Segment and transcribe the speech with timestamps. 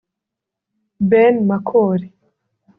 [1.11, 2.07] Ben Makori